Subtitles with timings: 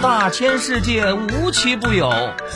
[0.00, 2.08] 大千世界无奇不有，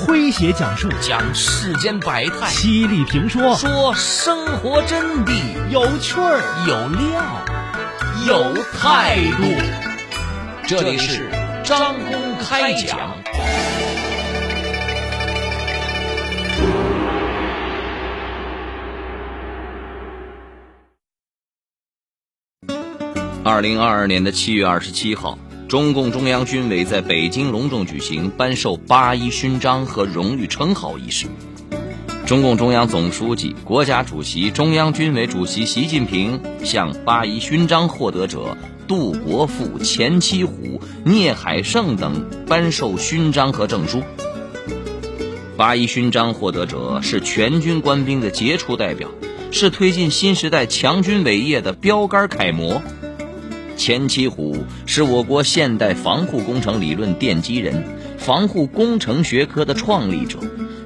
[0.06, 5.32] 诙谐讲述讲世间百态，犀利评说说生活真谛，
[5.68, 9.42] 有趣儿有料有态度。
[10.68, 11.28] 这里是
[11.64, 13.16] 张公开讲。
[23.44, 25.36] 二零二二年的七月二十七号。
[25.72, 31.28] 中共中央军委在北京隆重举行颁授八一勋章和荣誉称号仪式。
[32.26, 44.02] 中共中央总书记、国家主席、中央军委主席习近平向八一勋章获得者杜国富、钱七虎、聂海胜等颁授勋章和证书。
[45.56, 49.08] 八一勋章获得者是全军官兵的杰出代表，
[49.50, 52.82] 是推进新时代强军伟业的标杆楷模。
[53.82, 57.82] 钱其虎是我国现代防护工程理论奠基人，
[58.16, 60.38] 防护工程学科的创立者，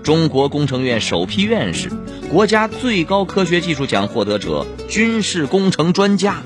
[0.03, 1.91] 中国工程院首批院士，
[2.33, 6.43] 国家最高科学技术奖获得者，军事工程专家。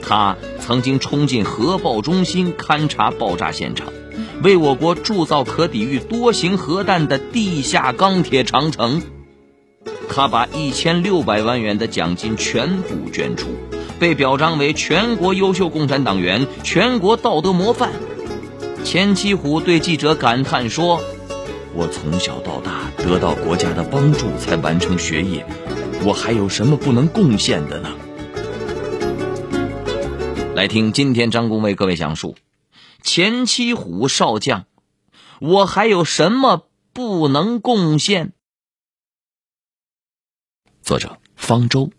[0.00, 3.88] 他曾经冲进核爆中心勘察爆炸现场，
[4.44, 9.02] 为我国铸造可抵御多型核弹的地下钢铁长城。
[10.08, 13.48] 他把一千六百万元的奖金全部捐出。
[14.02, 17.92] 被表彰为全国优秀共产党员、全国道德模范。
[18.82, 21.00] 钱七虎对记者感叹说
[21.72, 25.46] ：“我从小到大得到国家的帮助才完成学业，
[26.04, 27.90] 我还有什么不能贡献的呢？”
[30.56, 32.34] 来听今天张工为各位讲述：
[33.04, 34.64] 钱七虎少将，
[35.40, 38.32] 我还有什么不能贡献？
[40.82, 41.92] 作者方舟。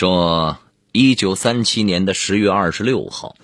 [0.00, 0.58] 说，
[0.92, 3.36] 一九三七年的十月二十六号，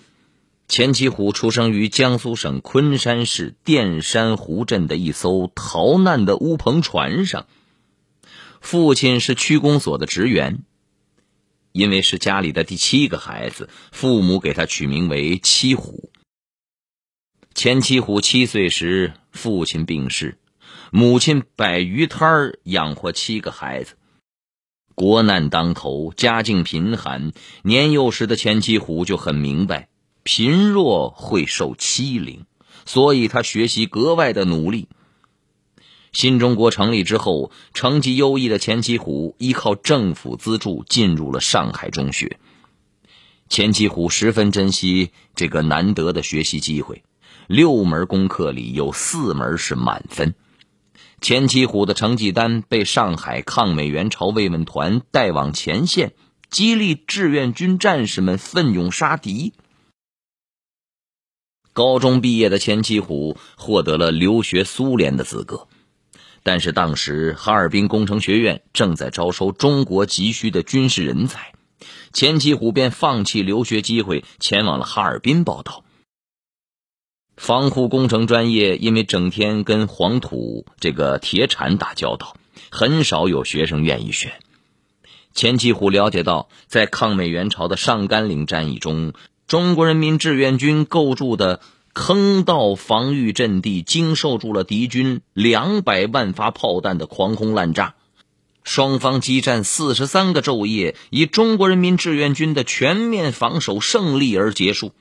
[0.69, 7.47] 钱其虎出生于江苏省昆山市淀山湖镇的一艘逃难的乌篷船上。
[8.63, 10.61] 父亲是区公所的职员，
[11.73, 16.11] 因为是家里的第七个孩子，父母给他取名为七虎。
[17.53, 20.39] 钱七虎七岁时，父亲病逝，
[20.91, 23.97] 母亲摆鱼摊养活七个孩子。
[24.97, 29.91] 国难当头，家境贫寒，年幼时的钱七虎就很明白，
[30.23, 32.47] 贫弱会受欺凌，
[32.87, 34.89] 所以他学习格外的努力。
[36.13, 42.39] 新中国成立之后，成绩优异的钱七虎依靠政府资助进入了上海中学。
[43.51, 47.05] 钱七虎十分珍惜这个难得的学习机会，
[47.49, 50.35] 六门功课里有四门是满分。
[51.21, 56.15] 钱其虎的成绩单被上海抗美援朝慰问团带往前线，
[56.51, 59.53] 激励志愿军战士们奋勇杀敌。
[61.73, 65.67] 高中毕业的钱其虎获得了留学苏联的资格，
[66.43, 71.53] 但是当时哈尔滨工程学院正在招收中国急需的军事人才，
[72.13, 75.83] 钱其虎便放弃留学机会，前往了哈尔滨报道。
[77.37, 82.37] 防护工程专业因为整天跟黄土这个铁铲打交道，
[82.71, 84.33] 很少有学生愿意学。
[85.35, 89.13] 钱其虎了解到，在抗美援朝的上甘岭战役中，
[89.47, 91.61] 中国人民志愿军构筑的
[91.93, 97.97] 坑道防御阵地经受住了敌军两百万发炮弹的狂轰滥炸，
[98.65, 104.93] 双方激战四十三个昼夜，以中国人民志愿军的全面防守胜利而结束。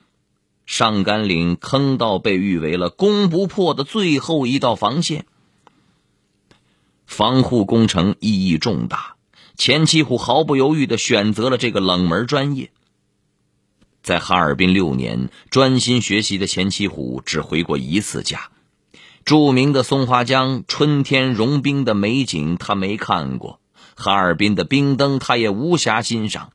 [0.66, 5.26] 上甘岭坑道被誉为了攻不破的最后一道防线。
[7.06, 9.16] 防护工程意义重大，
[9.56, 12.72] 钱七虎毫不犹豫的选择了这个冷门专业。
[14.02, 18.50] 在哈尔滨六年专心学习的钱七虎只回过一次家，
[19.24, 23.60] 著名的松花江春天融冰的美景他没看过，
[23.96, 26.52] 哈尔滨的冰灯他也无暇欣赏。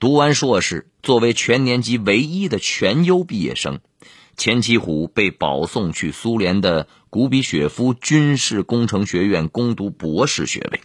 [0.00, 3.80] 读完硕士，作为全年级唯一的全优毕业生，
[4.36, 10.80] 钱其虎被保送去苏联的古比雪夫军事工程学院攻读博士学位。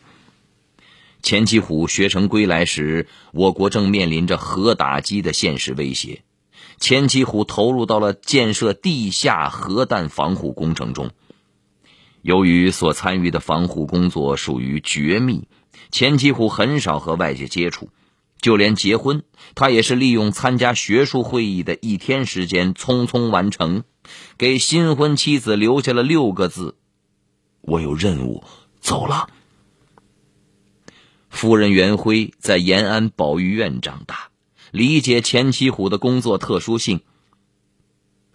[1.22, 6.24] 钱其虎学成归来时，我国正面临着核打击的现实威胁，
[6.80, 11.12] 钱其虎投入到了建设地下核弹防护工程中。
[12.24, 15.48] 由于所参与的防护工作属于绝密，
[15.92, 17.90] 钱其虎很少和外界接触。
[18.44, 19.24] 就连结婚，
[19.56, 23.86] 他也是利用参加学术会议的一天时间匆匆完成，
[24.38, 26.76] 给新婚妻子留下了六个字
[27.64, 28.44] ：“我有任务，
[28.82, 29.30] 走了。”
[31.32, 34.28] 夫人袁辉在延安保育院长大，
[34.72, 37.00] 理解钱其虎的工作特殊性。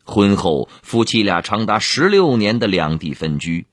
[0.04, 3.66] 婚后夫妻俩长达十六年的两地分居，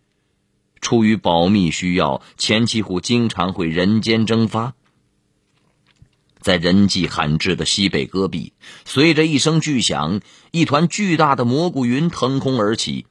[0.81, 4.73] 出于保密需要，钱其虎经常会人间蒸发。
[6.45, 8.53] 在人迹罕至的西北戈壁，
[8.85, 10.21] 随着一声巨响，
[10.51, 13.07] 一团巨大的蘑菇云腾空而起。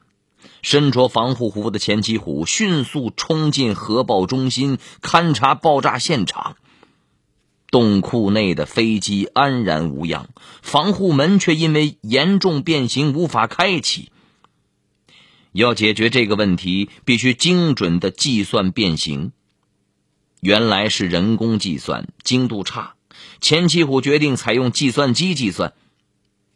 [0.62, 6.56] 身着防护服的钱其虎迅速冲进核爆中心，勘察爆炸现场。
[7.72, 10.28] 洞库内的飞机安然无恙，
[10.62, 14.12] 防护门却因为严重变形无法开启。
[15.50, 19.32] 要解决这个问题，必须精准的计算变形。
[20.40, 22.93] 原来是人工计算精度差，
[23.40, 25.72] 钱七虎决定采用计算机计算。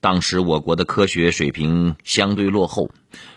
[0.01, 2.91] 当时我国的科学水平相对落后，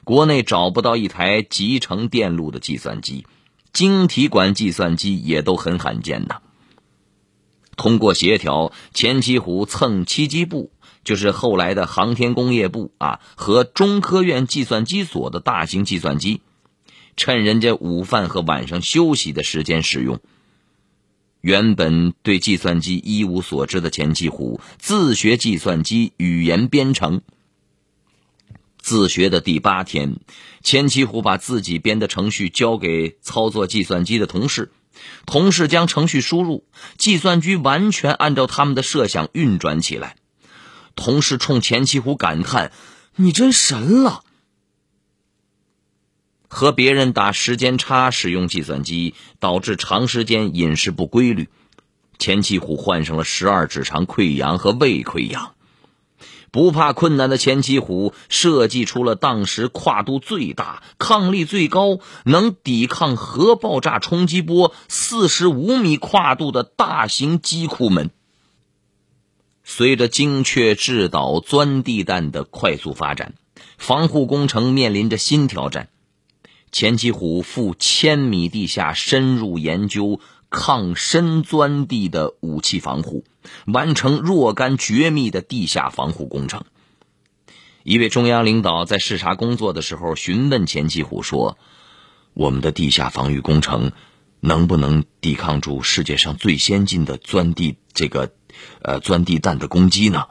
[0.03, 3.25] 国内找不到一台集成电路的计算机，
[3.73, 6.41] 晶体管计算机也都很罕见呐。
[7.77, 10.71] 通过协调，钱其虎蹭七机部，
[11.03, 16.41] 就是后来的航天工业部啊，和中科院计算机所的大型计算机，
[17.17, 20.19] 趁人家午饭和晚上休息的时间使用。
[21.41, 27.21] 原本对计算机一无所知的钱七虎，自学计算机语言编程。
[28.79, 30.17] 自学的第八天，
[30.63, 34.71] 钱其虎把自己编的程序交给操作计算机的同事。
[35.25, 36.65] 同事将程序输入，
[36.97, 40.15] 计算机完全按照他们的设想运转起来。
[40.95, 42.71] 同事冲钱其虎感叹
[43.15, 44.23] ：“你真神了！”
[46.53, 51.47] 和别人打时间差使用计算机，导致长时间饮食不规律。
[52.19, 55.53] 钱七虎患上了十二指肠溃疡和胃溃疡。
[56.51, 68.11] 不怕困难的钱七虎设计出了当时跨度最大、抗力最高、能抵抗核爆炸冲击波四十五米跨度的大型机库门。
[69.63, 73.35] 随着精确制导钻地弹的快速发展，
[73.77, 75.87] 防护工程面临着新挑战。
[76.71, 80.19] 钱其虎赴千米地下深入研究。
[80.53, 83.23] 抗深钻地的武器防护，
[83.67, 86.65] 完成若干绝密的地下防护工程。
[87.83, 91.57] 一位中央领导在视察工作的时候询问钱其虎说
[92.35, 93.93] ：“我们的地下防御工程
[94.41, 98.33] 能不能抵抗住世界上最先进的钻地这个
[98.81, 100.25] 呃钻地弹的攻击呢？”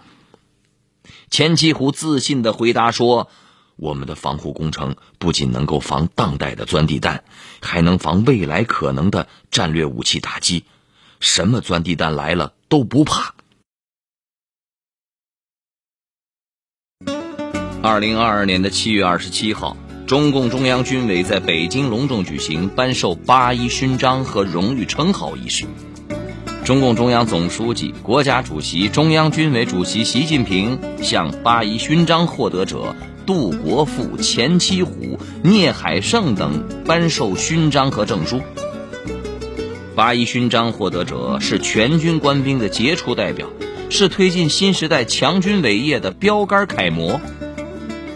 [1.31, 3.31] 钱其虎自信的回答说。
[3.81, 7.25] 我们的防护工程不仅能够防当代的钻地弹，
[7.63, 10.65] 还能防未来可能的战略武器打击。
[11.19, 13.35] 什么钻地弹来了都不怕。
[17.83, 25.65] 二零二二年的七月二十七号，中共中央军委在北京隆重举行颁授八一勋章和荣誉称号仪式。
[26.67, 32.95] 中共中央总书记、国家主席、中央军委主席习近平向八一勋章获得者。
[33.31, 38.41] 杜国富、钱七虎、聂海胜等颁授勋章和证书。
[39.95, 43.47] 八一勋章获得者是全军官兵的杰出代表，
[43.89, 47.21] 是推进新时代强军伟业的标杆楷模。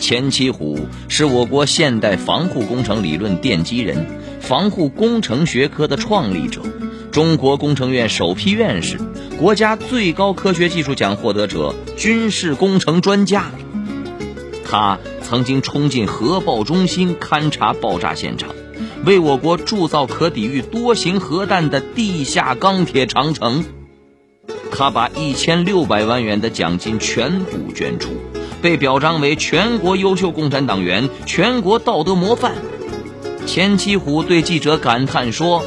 [0.00, 4.04] 钱七虎是我国现代防护工程理论奠基人，
[4.40, 6.60] 防护工程学科的创立者，
[7.12, 8.98] 中国工程院首批院士，
[9.38, 13.52] 国家最高科学技术奖获得者，军事工程专家。
[14.74, 18.50] 他曾经冲进核爆中心勘察爆炸现场，
[19.06, 23.64] 为我国铸造可抵御多型核弹的地下钢铁长城。
[24.72, 28.16] 他把一千六百万元的奖金全部捐出，
[28.62, 32.54] 被表彰为全国优秀共产党员、全国道德模范。
[33.46, 35.62] 钱七虎对记者感叹说：“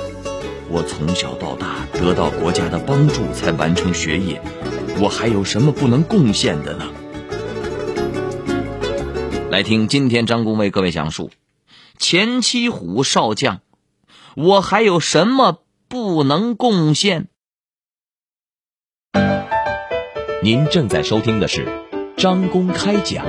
[0.69, 4.41] 我从小到大得到国家的帮助才完成学业，
[4.99, 6.83] 我还有什么不能贡献的呢？”
[9.57, 11.31] 来听今天张工为各位讲述
[11.97, 13.61] 钱七虎少将，
[14.35, 17.29] 我还有什么不能贡献？
[20.43, 21.67] 您正在收听的是
[22.15, 23.25] 张公开讲，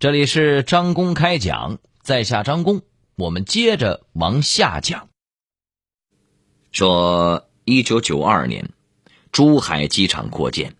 [0.00, 2.82] 这里是张公开讲，在下张公，
[3.14, 5.06] 我们接着往下讲。
[6.72, 8.70] 说一九九二年，
[9.30, 10.74] 珠海机场扩建。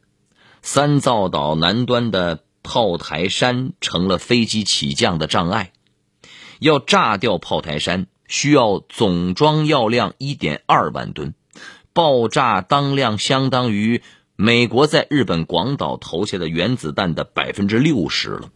[0.62, 5.72] 三灶岛南端的炮台山成了飞机起降的障碍。
[6.58, 11.34] 要炸掉炮台山，需要总装药量一点二万吨，
[11.92, 14.02] 爆炸当量相当于
[14.36, 18.50] 美国在日本广岛投下的原子弹的百分之六十了。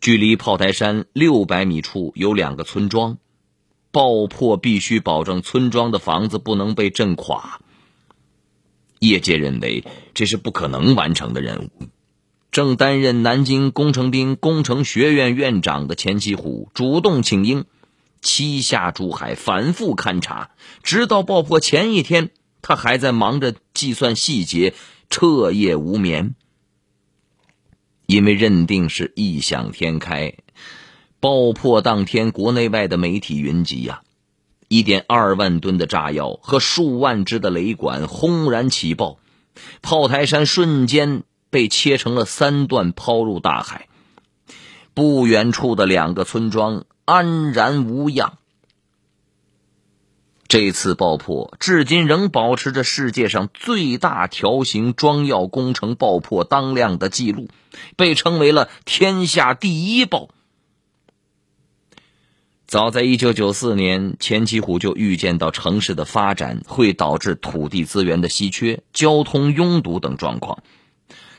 [0.00, 3.18] 距离炮台山六百米处有两个村庄，
[3.90, 7.60] 爆破必须保证村庄的房子不能被震垮。
[8.98, 11.70] 业界认为这是不可能完成的任务，
[12.50, 17.64] 正担任南京工程兵工程学院院长的钱其虎主动请缨，
[18.20, 20.50] 七下珠海，反复勘察，
[20.82, 22.30] 直到爆破前一天，
[22.62, 24.74] 他还在忙着计算细节，
[25.08, 26.34] 彻夜无眠。
[28.06, 30.34] 因为认定是异想天开，
[31.20, 34.00] 爆破当天，国内外的媒体云集呀，
[34.68, 39.18] 一点二万吨的炸药和数万支的雷管轰然起爆，
[39.82, 43.88] 炮台山瞬间被切成了三段，抛入大海。
[44.92, 48.36] 不远处的两个村庄安然无恙。
[50.48, 57.48] 这次爆破至今仍保持着世界上最大条形装药工程爆破当量的记录，
[57.96, 60.30] 被称为了“天下第一爆”。
[62.68, 70.62] 早在一九九四年，钱其虎就预见到城市的发展会导致土地资源的稀缺、交通拥堵等状况，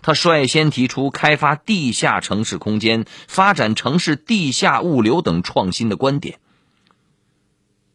[0.01, 6.39] 他率先提出开发地下城市空间、发展城市地下物流等创新的观点。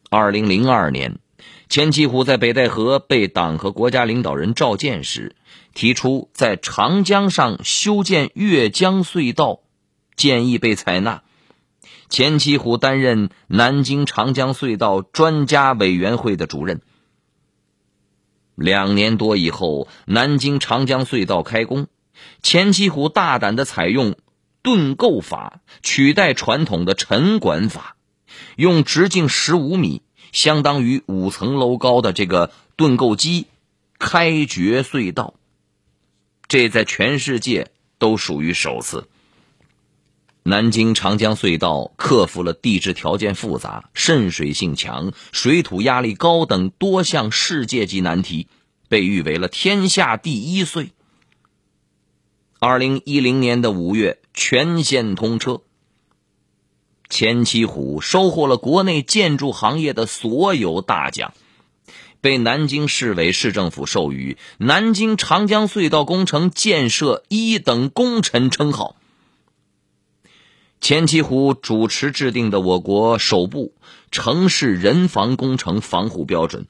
[0.09, 1.19] 二零零二年，
[1.67, 5.35] 钱其虎在北戴河被党和国家领导人召见时，
[5.73, 9.59] 提出在长江上修建越江隧道，
[10.15, 11.23] 建议被采纳。
[12.09, 16.81] 钱其虎担任南京长江隧道专家委员会的主任。
[18.55, 21.87] 两年多以后，南京长江隧道开工，
[22.41, 24.15] 钱其虎大胆的采用
[24.61, 27.97] 盾构法，取代传统的沉管法，
[28.55, 30.01] 用直径十五米。
[30.31, 33.47] 相当于五层楼高的这个盾构机
[33.99, 35.35] 开掘隧道，
[36.49, 39.07] 这在全世界都属于首次。
[40.47, 48.47] 南京长江隧道克服了地质条件复杂、渗水性强、水土压力高等多项世界级难题，
[48.87, 50.89] 被誉为了天下第一隧。
[52.59, 55.61] 二零一零年的五月，全线通车。
[57.09, 61.33] 钱七虎收获了国内建筑行业的所有大奖，
[62.21, 68.95] 被南京市委市政府授予“南京长江隧道工程建设一等功臣”称号。
[70.85, 73.73] 钱其虎主持制定的我国首部
[74.11, 76.67] 城市人防工程防护标准，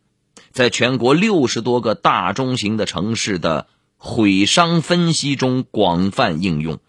[0.54, 3.68] 在全国六十多个大中型的城市的
[3.98, 6.80] 毁伤分析中广泛应用，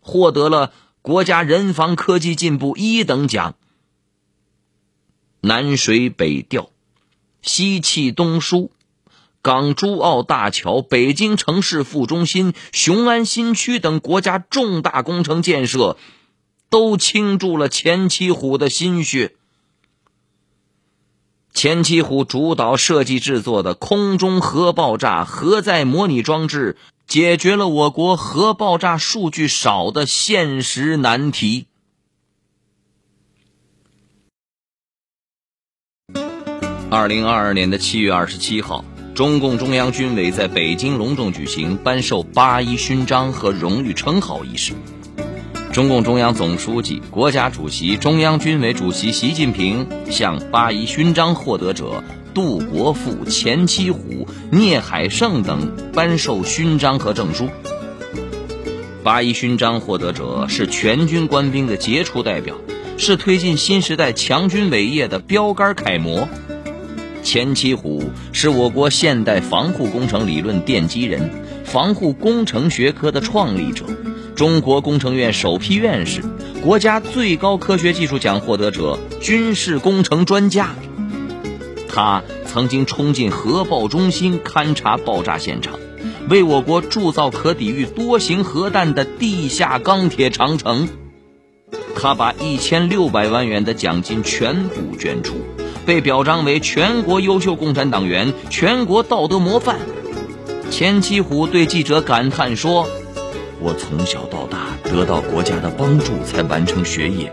[0.00, 0.72] 获得了。
[1.02, 3.54] 国家人防科技进步一等奖。
[5.42, 6.70] 南水北调、
[7.42, 8.72] 西气东输、
[9.42, 15.98] 港珠澳大桥、北京城市副中心、雄安新区等国家重大工程建设，
[16.72, 19.36] 都倾注了钱七虎的心血。
[21.54, 26.76] 钱七虎主导设计制作的空中核爆炸核载模拟装置。
[27.08, 31.66] 解决了我国核爆炸数据少的现实难题。
[36.88, 38.82] 二零二二年的七月二十七号，
[39.14, 44.72] 中共中央军委在北京隆重举行颁授八一勋章和荣誉称号仪式。
[45.72, 52.04] 中共中央总书记、国家主席、中央军委主席习近平向八一勋章获得者。
[52.34, 57.48] 杜国富、钱其虎、聂海胜等颁授勋章和证书。
[59.02, 62.54] 八一勋章获得者是全军官兵的杰出代表，
[62.98, 66.28] 是推进新时代强军伟业的标杆楷模。
[67.22, 68.02] 钱其虎
[68.32, 71.30] 是我国现代防护工程理论奠基人，
[71.64, 73.84] 防护工程学科的创立者，
[74.34, 76.22] 中国工程院首批院士，
[76.62, 80.74] 国家最高科学技术奖获得者，军事工程专家。
[81.88, 85.78] 他曾经冲进核爆中心勘察爆炸现场，
[86.30, 90.88] 为我国铸造可抵御多型核弹的地下钢铁长城。
[91.94, 95.34] 他把一千六百万元的奖金全部捐出，
[95.84, 99.78] 被表彰为全国优秀共产党员、全国道德模范。
[100.70, 102.88] 钱其虎对记者感叹说
[103.64, 107.32] ：“我从小到大得到国家的帮助才完成学业，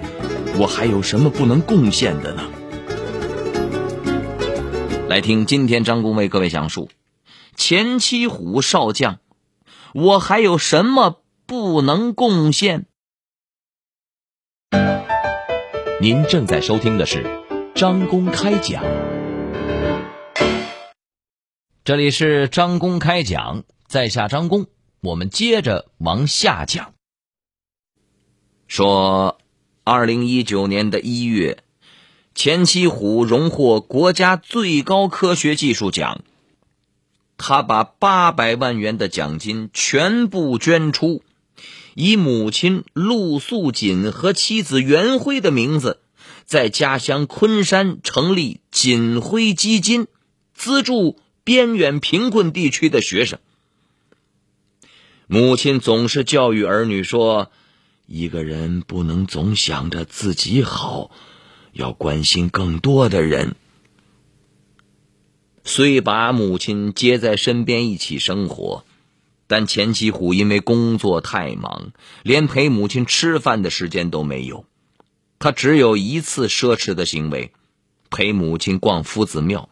[0.60, 2.44] 我还有什么不能贡献的呢？”
[5.10, 6.88] 来听今天张工为各位讲述
[7.56, 9.18] 钱七虎少将，
[9.96, 12.86] 我还有什么不能贡献？
[16.00, 17.26] 您正在收听的是
[17.74, 18.84] 张公开讲，
[21.84, 24.68] 这里是张公开讲，在下张公，
[25.02, 26.94] 我们接着往下讲。
[28.68, 29.40] 说，
[29.84, 31.64] 二零一九年的一月。
[32.36, 36.22] 钱七虎荣获国家最高科学技术奖，
[37.36, 41.22] 他把八百万元的奖金全部捐出，
[41.96, 46.00] 以母亲陆素锦和妻子袁辉的名字，
[46.46, 50.08] 在家乡昆山成立锦辉基金，
[50.54, 53.40] 资助边远贫困地区的学生。
[55.32, 57.52] 母亲总是教育儿女说
[58.10, 61.12] ：“一个人不能总想着自己好，
[61.72, 63.56] 要关心更多的人。”
[65.64, 68.86] 虽把母亲接在身边一起生活，
[69.46, 71.92] 但钱其虎因为工作太忙，
[72.24, 74.66] 连陪母亲吃饭的时间都没有。
[75.38, 77.52] 他只有一次奢侈的行为，
[78.10, 79.70] 陪母亲逛夫子庙。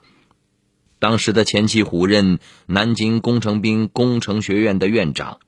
[0.99, 2.37] 当时的钱其虎任
[2.67, 5.39] 南京工程兵工程学院的院长，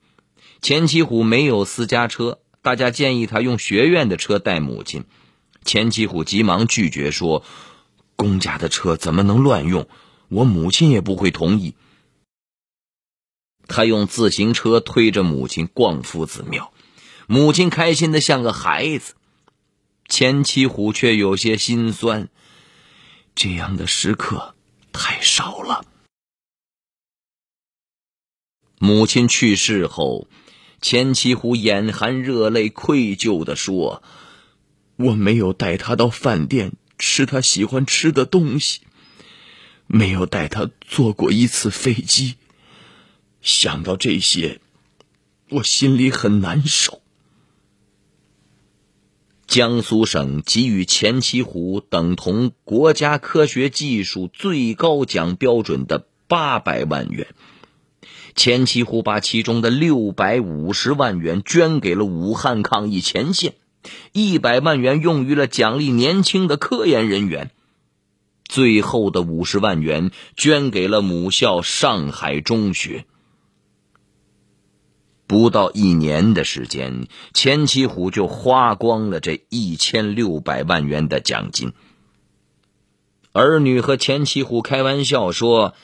[0.62, 5.04] 钱其虎没有私家车，大家建议他用学院的车带母亲，
[5.64, 7.44] 钱其虎急忙拒绝说
[8.16, 9.88] ：“公家的车怎么能乱用？”
[10.28, 11.74] 我母亲也不会同意。
[13.66, 16.72] 他用自行车推着母亲逛夫子庙，
[17.26, 19.14] 母亲开心的像个孩子。
[20.08, 22.28] 钱七虎却有些心酸，
[23.34, 24.54] 这样的时刻
[24.92, 25.84] 太少了。
[28.78, 30.28] 母亲去世后，
[30.80, 34.02] 钱七虎眼含热泪，愧疚的说
[34.96, 38.80] ：“我没有带他到饭店吃他喜欢吃的东西。”
[39.92, 42.36] 没有带他坐过一次飞机，
[43.42, 44.60] 想到这些，
[45.48, 47.02] 我心里很难受。
[49.48, 57.26] 江苏省给予钱其虎等同国家科学技术最高奖标准的八百万元，
[58.34, 63.54] 钱七虎把其中的六百五十万元捐给了武汉抗疫前线，
[64.12, 67.50] 一百万元用于了奖励年轻的科研人员。
[68.44, 73.04] 最后的五十万元捐给了母校上海中学。
[75.28, 81.72] 不到一年的时间，钱七虎就花光了这一千六百万元的奖金。
[83.30, 85.74] 儿女和钱七虎开玩笑说：“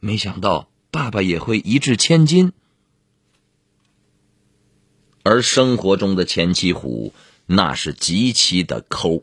[0.00, 2.52] 没想到爸爸也会一掷千金。”
[5.22, 7.12] 而生活中的钱七虎
[7.46, 9.22] 那是极其的抠。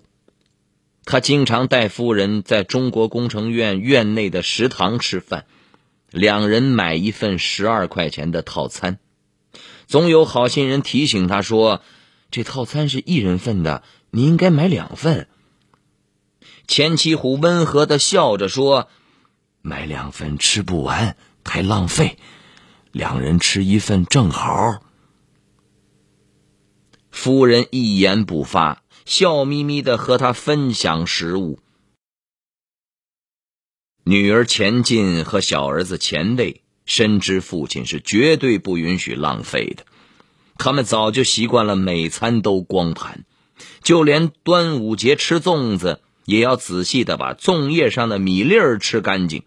[1.06, 5.45] 他经常带夫人在中国工程院院内的食堂吃饭，
[6.12, 8.99] 两人买一份十二块钱的套餐。
[9.88, 11.82] 总有好心人提醒他说
[12.30, 15.30] ：“这套餐是一人份的，你应该买两份。”
[16.67, 18.89] 钱七虎温和的笑着说
[19.63, 21.15] ：“买两份吃不完，
[21.48, 22.20] 太浪费，
[22.92, 24.84] 两人吃一份正好。”
[27.10, 28.84] 夫人一言不发。
[29.06, 31.60] 笑眯眯的和他分享食物。
[34.04, 39.86] 女儿钱进和小儿子钱卫深知父亲是绝对不允许浪费的，
[40.58, 43.24] 他们早就习惯了每餐都光盘，
[43.82, 49.44] 就连端午节吃粽子也要仔细的把粽叶上的米粒儿吃干净。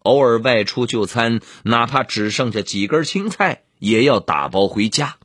[0.00, 5.16] 偶尔外出就餐，哪怕只剩下几根青菜，也要打包回家。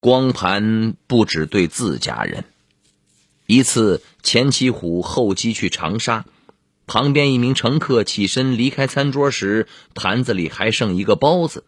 [0.00, 2.44] 光盘不只对自家人。
[3.46, 6.24] 一次，钱七虎候机去长沙，
[6.86, 11.64] 旁边一名乘客起身离开餐桌时，盘子里还剩一个包子。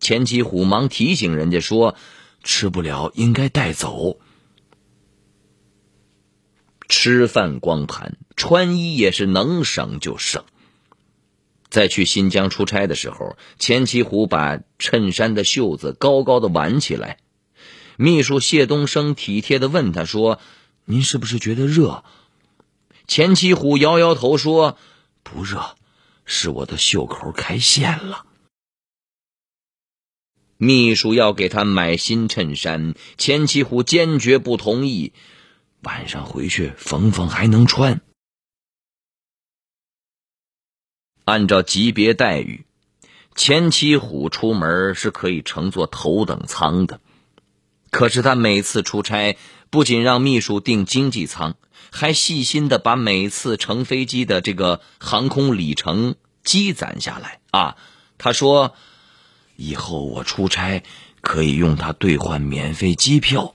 [0.00, 1.94] 钱七虎忙提醒人家说
[2.42, 4.18] ：“吃不了，应该带走。”
[6.92, 10.44] 吃饭光盘，穿衣也是能省就省。
[11.70, 17.16] 在去新疆出差的时候，钱其虎把衬衫的袖子高高的挽起来。
[17.96, 20.38] 秘书谢东升体贴的问他说
[20.84, 22.04] ：“您是不是觉得热？”
[23.08, 24.76] 钱其虎摇摇头说
[25.24, 25.76] ：“不热，
[26.26, 28.26] 是我的袖口开线了。”
[30.58, 35.14] 秘书要给他买新衬衫，钱其虎坚决不同意。
[35.82, 38.00] 晚上回去缝缝还能穿。
[41.24, 42.64] 按照级别待遇，
[43.34, 47.00] 钱七虎出门是可以乘坐头等舱的。
[47.90, 49.36] 可是他每次出差，
[49.70, 51.56] 不仅让秘书订经济舱，
[51.90, 57.76] 还细心的把每次乘飞机的这个航空里程积攒下来啊。
[58.18, 58.74] 他说
[59.56, 60.82] ：“以后我出差
[61.20, 63.54] 可以用它兑换免费机票。”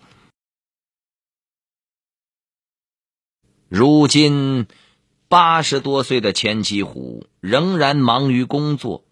[3.70, 4.68] 如今
[5.28, 9.04] 八十多岁的钱启虎仍然忙于工作。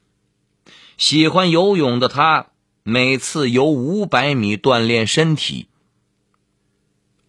[0.97, 2.47] 喜欢游泳的他
[2.83, 5.67] 每次游五百米锻炼身体。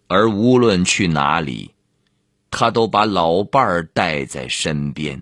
[0.07, 1.73] 而无论去哪里
[2.49, 5.21] 他都把老伴儿带在身边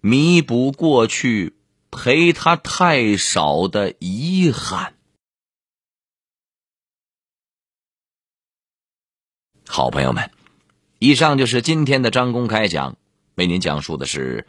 [0.00, 1.54] 弥补过去
[1.90, 4.94] 陪他太少的遗憾。
[9.66, 10.30] 好朋友们
[10.98, 12.96] 以上就是今天的张公开讲，
[13.34, 14.46] 为您讲述的是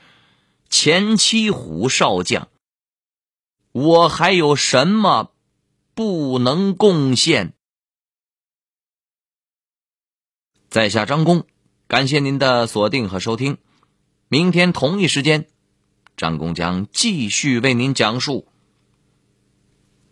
[0.70, 2.48] 前七虎少将。
[3.74, 5.32] 我还有什么
[5.94, 7.54] 不能贡献？
[10.70, 11.46] 在下张公，
[11.88, 13.58] 感谢您的锁定和收听。
[14.30, 15.48] 明天同一时间，
[16.16, 18.48] 张公将继续为您讲述。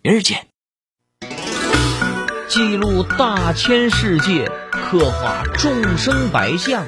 [0.01, 0.47] 明儿见。
[2.47, 4.49] 记录大千世界，
[4.85, 6.85] 刻画众生百相，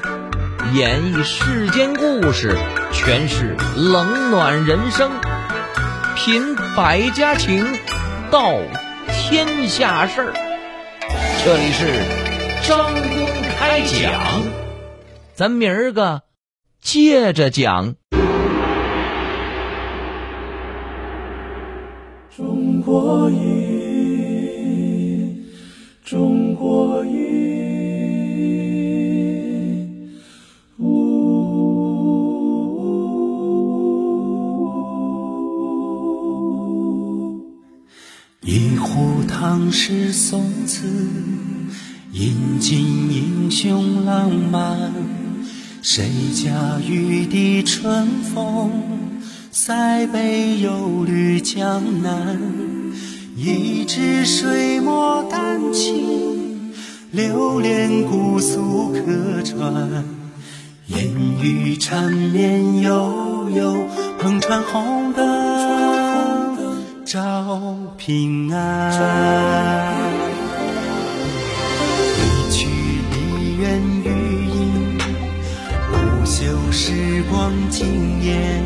[0.76, 2.56] 演绎世间故事，
[2.94, 5.10] 诠释冷暖人生，
[6.16, 7.66] 品百家情，
[8.30, 8.54] 道
[9.12, 10.32] 天下事儿。
[11.44, 11.88] 这里是
[12.68, 13.26] 张公
[13.58, 14.44] 开讲，
[15.34, 16.22] 咱明儿个
[16.80, 17.96] 接着讲。
[22.36, 23.58] 中国音。
[26.06, 27.27] 中国音，
[38.50, 40.88] 一壶唐诗宋词，
[42.14, 42.80] 饮尽
[43.12, 44.94] 英雄浪漫。
[45.82, 48.72] 谁家玉笛春风，
[49.52, 52.40] 塞北又绿江南。
[53.36, 56.72] 一支水墨丹青，
[57.12, 60.06] 流连姑苏客船。
[60.86, 61.06] 烟
[61.44, 63.76] 雨缠绵悠悠，
[64.22, 65.77] 篷船红灯
[67.08, 68.91] 照平安。
[72.17, 72.67] 一曲
[73.13, 74.98] 梨园余音，
[75.89, 78.62] 不朽时光惊艳。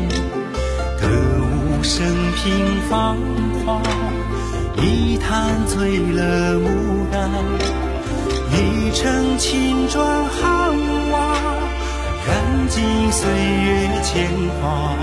[1.00, 3.16] 歌舞升平芳
[3.64, 3.80] 华。
[4.76, 6.66] 一坛醉了牡
[7.12, 7.30] 丹，
[8.50, 10.76] 一城青砖汉
[11.12, 11.36] 瓦，
[12.26, 14.28] 燃尽岁月铅
[14.60, 14.96] 华。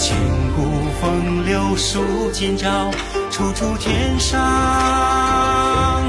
[0.00, 0.16] 千
[0.56, 0.62] 古
[0.98, 2.00] 风流数
[2.32, 2.90] 今朝，
[3.30, 6.02] 处处天上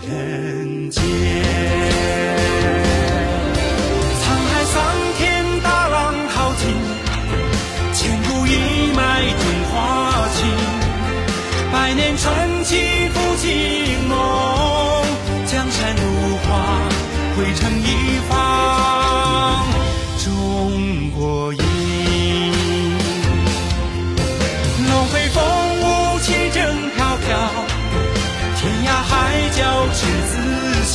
[0.00, 1.02] 人间。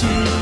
[0.01, 0.40] 子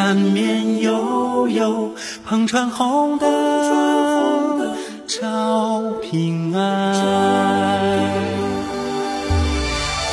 [0.00, 1.90] 缠绵悠悠，
[2.24, 3.28] 篷船红灯
[5.08, 6.94] 照平安。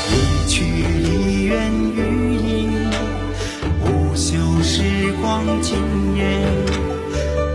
[0.09, 0.63] 一曲
[1.03, 2.89] 梨园余音，
[3.79, 4.81] 不朽时
[5.21, 5.77] 光惊
[6.15, 6.41] 艳。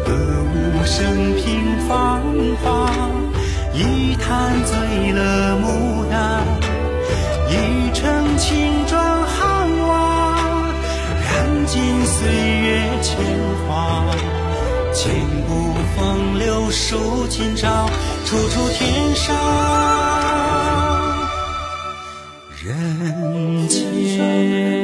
[0.06, 0.14] 歌
[0.54, 2.22] 舞升平芳
[2.62, 2.92] 华，
[3.74, 5.89] 一坛醉了牡
[12.20, 13.16] 岁月轻
[13.66, 14.04] 狂，
[14.92, 15.10] 千
[15.48, 17.88] 古风流，数今朝，
[18.26, 19.34] 处处天上
[22.62, 24.79] 人间。